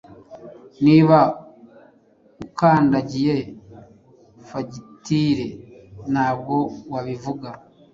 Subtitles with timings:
[0.85, 1.17] Niba
[2.45, 3.35] ukandagiye
[4.47, 5.47] fagitire,
[6.11, 6.55] ntabwo
[6.93, 7.49] wabivuga.